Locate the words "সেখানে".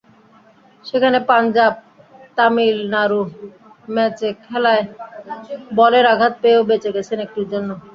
0.85-1.17